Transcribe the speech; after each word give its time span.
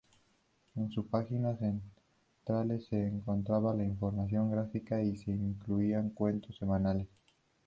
En 0.77 0.89
sus 0.89 1.05
páginas 1.05 1.59
centrales 1.59 2.87
se 2.87 3.05
encontraba 3.05 3.75
la 3.75 3.83
información 3.83 4.49
gráfica 4.49 4.99
y 4.99 5.15
se 5.15 5.29
incluían 5.29 6.09
cuentos 6.09 6.57
semanales. 6.57 7.07